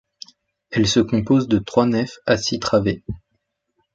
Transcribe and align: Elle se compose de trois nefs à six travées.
Elle 0.71 0.87
se 0.87 0.99
compose 0.99 1.47
de 1.47 1.59
trois 1.59 1.85
nefs 1.85 2.17
à 2.25 2.35
six 2.35 2.57
travées. 2.59 3.03